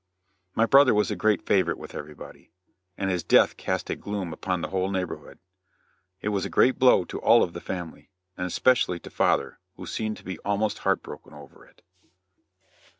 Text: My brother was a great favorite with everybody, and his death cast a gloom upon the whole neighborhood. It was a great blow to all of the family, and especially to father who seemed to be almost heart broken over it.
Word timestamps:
My 0.55 0.65
brother 0.65 0.95
was 0.95 1.11
a 1.11 1.15
great 1.15 1.45
favorite 1.45 1.77
with 1.77 1.93
everybody, 1.93 2.49
and 2.97 3.11
his 3.11 3.21
death 3.23 3.55
cast 3.55 3.87
a 3.91 3.95
gloom 3.95 4.33
upon 4.33 4.61
the 4.61 4.69
whole 4.69 4.89
neighborhood. 4.89 5.37
It 6.21 6.29
was 6.29 6.43
a 6.43 6.49
great 6.49 6.79
blow 6.79 7.05
to 7.05 7.21
all 7.21 7.43
of 7.43 7.53
the 7.53 7.61
family, 7.61 8.09
and 8.35 8.47
especially 8.47 8.97
to 8.99 9.11
father 9.11 9.59
who 9.75 9.85
seemed 9.85 10.17
to 10.17 10.23
be 10.25 10.39
almost 10.39 10.79
heart 10.79 11.03
broken 11.03 11.35
over 11.35 11.67
it. 11.67 11.83